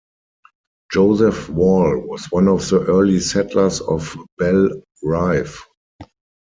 [0.91, 4.71] Joseph Wall was one of the early settlers of Belle
[5.03, 5.61] Rive.